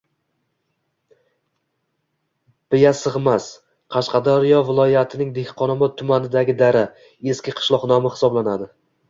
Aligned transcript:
Biyasig‘mas– 2.75 3.49
Qashdaryo 3.97 4.63
viloyatining 4.71 5.29
Dehqonobod 5.37 5.95
tumanidagi 6.01 6.57
dara, 6.65 6.83
eski 7.35 7.57
qishloq 7.61 7.89
nomi 7.95 8.15
hisoblanadi 8.17 8.73